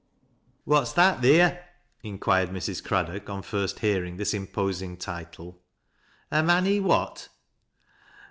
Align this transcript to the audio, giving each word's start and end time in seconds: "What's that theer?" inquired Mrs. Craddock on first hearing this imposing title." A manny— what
"What's 0.65 0.93
that 0.93 1.21
theer?" 1.21 1.63
inquired 2.01 2.49
Mrs. 2.49 2.83
Craddock 2.83 3.29
on 3.29 3.43
first 3.43 3.77
hearing 3.81 4.17
this 4.17 4.33
imposing 4.33 4.97
title." 4.97 5.61
A 6.31 6.41
manny— 6.41 6.79
what 6.79 7.29